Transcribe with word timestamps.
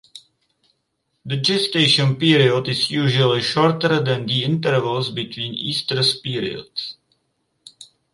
The 1.25 1.37
gestation 1.37 2.15
period 2.15 2.67
is 2.67 2.89
usually 2.89 3.43
shorter 3.43 4.01
than 4.01 4.25
the 4.25 4.43
intervals 4.43 5.11
between 5.11 5.53
oestrus 5.53 6.19
periods. 6.23 6.97